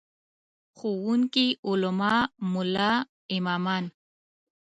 [0.77, 2.15] ښوونکي، علما،
[2.51, 2.91] ملا
[3.35, 3.85] امامان.